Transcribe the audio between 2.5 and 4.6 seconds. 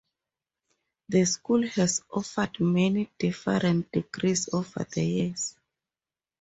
many different degrees